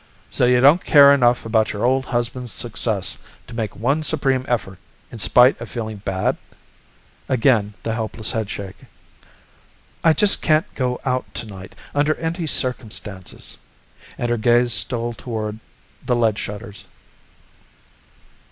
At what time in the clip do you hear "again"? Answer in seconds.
7.29-7.75